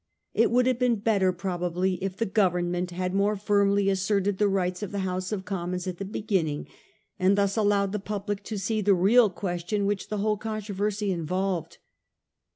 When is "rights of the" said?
4.47-5.01